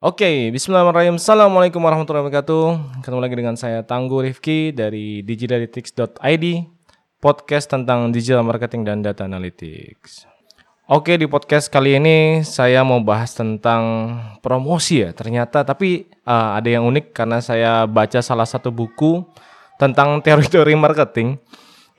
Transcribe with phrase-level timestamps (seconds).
[0.00, 1.20] Oke, bismillahirrahmanirrahim.
[1.20, 2.64] Assalamualaikum warahmatullahi wabarakatuh.
[3.04, 6.44] Ketemu lagi dengan saya Tangguh Rifki dari digidalitics.id,
[7.20, 10.24] podcast tentang digital marketing dan data analytics.
[10.88, 15.12] Oke, di podcast kali ini saya mau bahas tentang promosi ya.
[15.12, 19.20] Ternyata tapi uh, ada yang unik karena saya baca salah satu buku
[19.76, 21.36] tentang teori-teori marketing.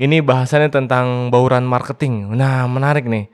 [0.01, 2.33] Ini bahasannya tentang bauran marketing.
[2.33, 3.29] Nah, menarik nih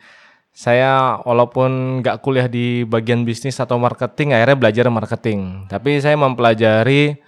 [0.58, 5.70] saya walaupun nggak kuliah di bagian bisnis atau marketing akhirnya belajar marketing.
[5.70, 7.22] Tapi saya mempelajari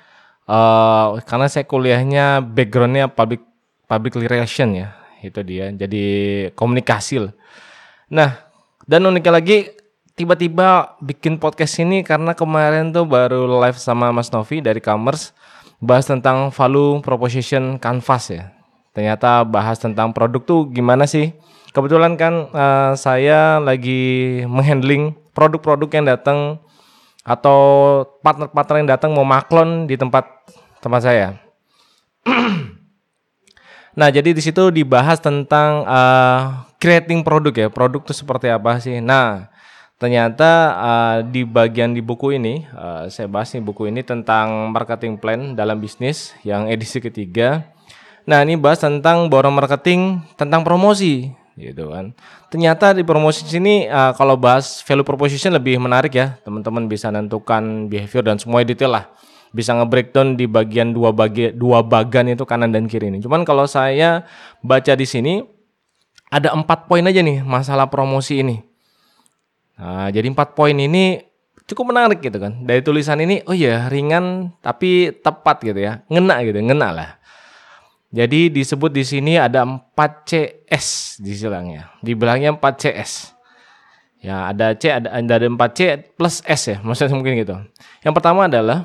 [0.50, 3.46] uh, karena saya kuliahnya backgroundnya public
[3.86, 5.70] public relation ya itu dia.
[5.70, 6.06] Jadi
[6.58, 7.34] komunikasi lah.
[8.10, 8.42] nah
[8.90, 9.70] dan uniknya lagi
[10.18, 15.38] tiba-tiba bikin podcast ini karena kemarin tuh baru live sama Mas Novi dari Commerce
[15.78, 18.59] bahas tentang value proposition canvas ya
[19.00, 21.32] ternyata bahas tentang produk tuh gimana sih
[21.72, 26.60] kebetulan kan uh, saya lagi menghandling produk-produk yang datang
[27.24, 27.60] atau
[28.20, 30.28] partner-partner yang datang mau maklon di tempat
[30.84, 31.28] tempat saya.
[34.00, 37.68] nah, jadi di situ dibahas tentang uh, creating produk ya.
[37.72, 38.98] Produk itu seperti apa sih?
[39.00, 39.48] Nah,
[40.02, 45.16] ternyata uh, di bagian di buku ini uh, saya bahas nih buku ini tentang marketing
[45.22, 47.72] plan dalam bisnis yang edisi ketiga.
[48.30, 52.14] Nah, ini bahas tentang borong marketing tentang promosi gitu kan.
[52.54, 56.38] Ternyata di promosi sini uh, kalau bahas value proposition lebih menarik ya.
[56.46, 59.10] Teman-teman bisa nentukan behavior dan semua detail lah.
[59.50, 63.18] Bisa nge-breakdown di bagian dua bagi dua bagan itu kanan dan kiri ini.
[63.18, 64.30] Cuman kalau saya
[64.62, 65.42] baca di sini
[66.30, 68.62] ada empat poin aja nih masalah promosi ini.
[69.82, 71.26] Nah, jadi empat poin ini
[71.66, 72.62] cukup menarik gitu kan.
[72.62, 77.10] Dari tulisan ini, oh ya ringan tapi tepat gitu ya, ngena gitu, ngena lah.
[78.10, 79.94] Jadi disebut di sini ada 4
[80.26, 81.94] CS di silangnya.
[82.02, 83.12] Di belakangnya 4 CS.
[84.20, 85.80] Ya, ada C ada ada 4 C
[86.18, 87.56] plus S ya, maksudnya mungkin gitu.
[88.04, 88.84] Yang pertama adalah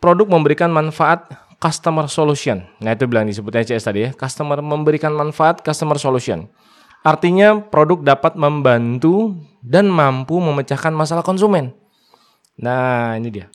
[0.00, 1.28] produk memberikan manfaat
[1.60, 2.66] customer solution.
[2.82, 4.10] Nah, itu bilang disebutnya CS tadi ya.
[4.16, 6.48] Customer memberikan manfaat customer solution.
[7.06, 11.70] Artinya produk dapat membantu dan mampu memecahkan masalah konsumen.
[12.58, 13.46] Nah, ini dia.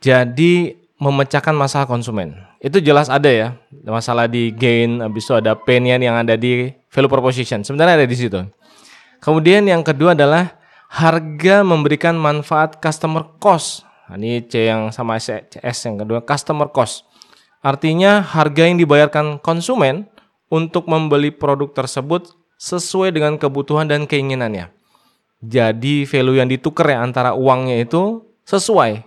[0.00, 2.40] Jadi memecahkan masalah konsumen.
[2.64, 3.60] Itu jelas ada ya.
[3.84, 7.60] Masalah di gain, habis itu ada pain yang ada di value proposition.
[7.60, 8.40] Sebenarnya ada di situ.
[9.20, 10.56] Kemudian yang kedua adalah
[10.88, 13.84] harga memberikan manfaat customer cost.
[14.08, 17.04] Nah, ini C yang sama CS yang kedua customer cost.
[17.60, 20.08] Artinya harga yang dibayarkan konsumen
[20.48, 24.72] untuk membeli produk tersebut sesuai dengan kebutuhan dan keinginannya.
[25.44, 29.04] Jadi value yang ditukar ya antara uangnya itu sesuai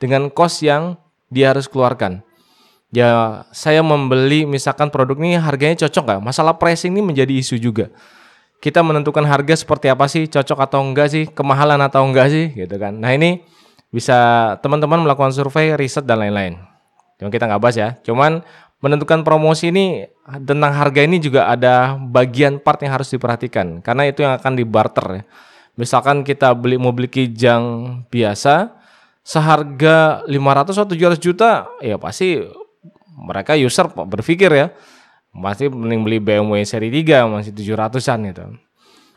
[0.00, 0.96] dengan cost yang
[1.28, 2.24] dia harus keluarkan.
[2.94, 6.20] Ya, saya membeli misalkan produk ini harganya cocok nggak?
[6.22, 7.90] Masalah pricing ini menjadi isu juga.
[8.62, 12.78] Kita menentukan harga seperti apa sih, cocok atau enggak sih, kemahalan atau enggak sih, gitu
[12.78, 12.94] kan.
[12.94, 13.42] Nah ini
[13.90, 14.14] bisa
[14.62, 16.54] teman-teman melakukan survei, riset dan lain-lain.
[17.18, 17.88] Cuma kita nggak bahas ya.
[18.06, 18.46] Cuman
[18.78, 20.06] menentukan promosi ini
[20.46, 25.06] tentang harga ini juga ada bagian part yang harus diperhatikan karena itu yang akan dibarter
[25.18, 25.22] ya.
[25.74, 27.64] Misalkan kita beli beli kijang
[28.06, 28.70] biasa,
[29.26, 32.38] seharga 500 atau 700 juta, ya pasti
[33.14, 34.66] mereka user berpikir ya,
[35.34, 38.44] masih mending beli BMW seri 3 masih 700-an gitu.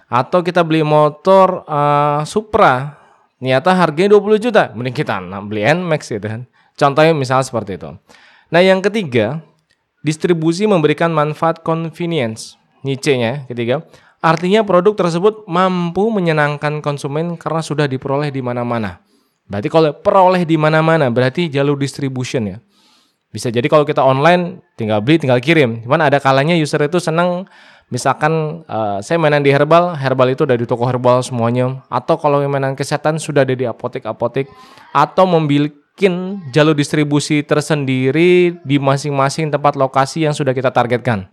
[0.07, 2.95] Atau kita beli motor uh, Supra,
[3.37, 6.41] ternyata harganya 20 juta, mending kita beli Nmax gitu kan.
[6.77, 7.91] Contohnya misalnya seperti itu.
[8.47, 9.43] Nah, yang ketiga,
[10.05, 12.55] distribusi memberikan manfaat convenience.
[12.85, 13.83] Niche-nya ketiga,
[14.23, 19.01] artinya produk tersebut mampu menyenangkan konsumen karena sudah diperoleh di mana-mana.
[19.47, 22.57] Berarti kalau peroleh di mana-mana berarti jalur distribution ya.
[23.31, 25.83] Bisa jadi kalau kita online tinggal beli tinggal kirim.
[25.83, 27.45] Cuman ada kalanya user itu senang
[27.91, 32.39] misalkan uh, saya mainan di herbal, herbal itu ada di toko herbal semuanya atau kalau
[32.47, 34.47] mainan kesehatan sudah ada di apotek-apotek
[34.95, 36.07] atau memiliki
[36.53, 41.25] jalur distribusi tersendiri di masing-masing tempat lokasi yang sudah kita targetkan.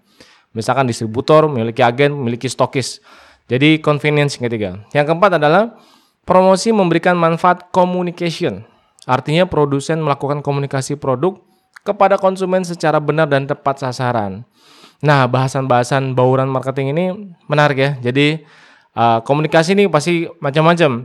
[0.56, 3.02] Misalkan distributor, memiliki agen, memiliki stokis.
[3.44, 4.70] Jadi convenience yang ketiga.
[4.96, 5.76] Yang keempat adalah
[6.24, 8.64] Promosi memberikan manfaat communication.
[9.04, 11.36] Artinya produsen melakukan komunikasi produk
[11.84, 14.42] kepada konsumen secara benar dan tepat sasaran.
[15.04, 17.04] Nah, bahasan-bahasan bauran marketing ini
[17.44, 17.90] menarik ya.
[18.00, 18.40] Jadi
[18.96, 21.04] uh, komunikasi ini pasti macam-macam.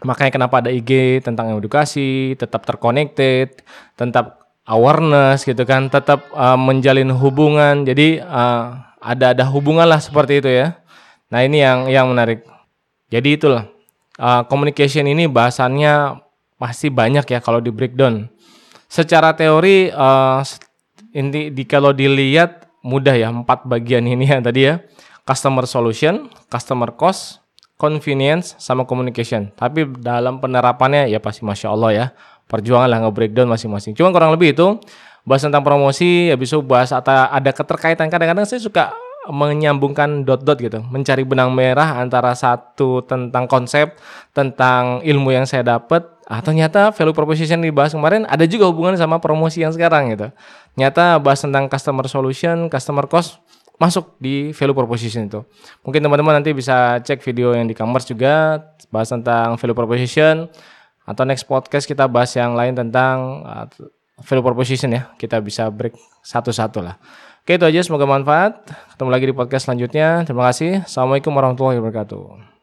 [0.00, 3.62] Makanya kenapa ada IG tentang edukasi, tetap terconnected,
[3.94, 7.84] tetap awareness gitu kan, tetap uh, menjalin hubungan.
[7.84, 10.80] Jadi uh, ada ada hubungan lah seperti itu ya.
[11.28, 12.48] Nah, ini yang yang menarik.
[13.12, 13.68] Jadi itulah
[14.16, 16.24] uh, communication ini bahasannya
[16.56, 18.32] pasti banyak ya kalau di breakdown.
[18.94, 20.38] Secara teori uh,
[21.10, 24.78] inti di kalau dilihat mudah ya empat bagian ini ya tadi ya.
[25.26, 27.42] Customer solution, customer cost,
[27.74, 29.50] convenience sama communication.
[29.58, 32.06] Tapi dalam penerapannya ya pasti masya Allah ya.
[32.46, 33.98] Perjuangan lah nge-breakdown masing-masing.
[33.98, 34.78] Cuma kurang lebih itu
[35.26, 38.06] bahas tentang promosi, habis itu bahas atau ada keterkaitan.
[38.06, 38.94] Kadang-kadang saya suka
[39.26, 43.96] menyambungkan dot-dot gitu, mencari benang merah antara satu tentang konsep,
[44.36, 49.20] tentang ilmu yang saya dapat, ah ternyata value proposition dibahas kemarin ada juga hubungannya sama
[49.20, 50.32] promosi yang sekarang gitu.
[50.80, 53.44] Nyata bahas tentang customer solution, customer cost
[53.76, 55.42] masuk di value proposition itu.
[55.82, 60.46] Mungkin teman-teman nanti bisa cek video yang di Commerce juga bahas tentang value proposition
[61.04, 63.66] atau next podcast kita bahas yang lain tentang uh,
[64.22, 65.10] value proposition ya.
[65.18, 66.96] Kita bisa break satu-satu lah.
[67.44, 68.64] Oke itu aja semoga manfaat.
[68.96, 70.24] Ketemu lagi di podcast selanjutnya.
[70.24, 70.86] Terima kasih.
[70.88, 72.53] Assalamualaikum warahmatullahi wabarakatuh.